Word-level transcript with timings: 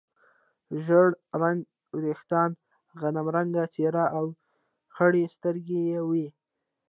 ژړ 0.85 1.07
رنګه 1.41 1.69
وریښتان، 1.95 2.49
غنم 2.99 3.27
رنګه 3.35 3.63
څېره 3.73 4.05
او 4.17 4.25
خړې 4.95 5.23
سترګې 5.35 5.79
یې 5.91 5.99
وې. 6.09 6.27